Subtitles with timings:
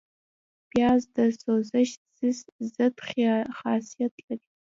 [0.69, 1.89] پیاز د سوزش
[2.75, 2.95] ضد
[3.57, 4.47] خاصیت لري